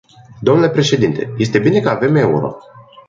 [0.41, 2.57] Dle președinte, este bine că avem euro.